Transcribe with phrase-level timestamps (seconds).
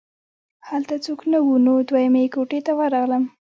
[0.69, 3.23] هلته څوک نه وو نو دویمې کوټې ته ورغلم